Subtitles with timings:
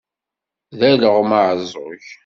[0.77, 2.03] D alɣem aɛeẓẓug.